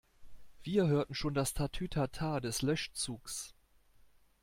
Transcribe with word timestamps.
Wir 0.63 0.87
hörten 0.87 1.13
schon 1.13 1.35
das 1.35 1.53
Tatütata 1.53 2.39
des 2.39 2.63
Löschzugs. 2.63 3.53